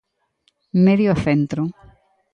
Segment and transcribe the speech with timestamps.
[0.85, 1.61] Medio centro.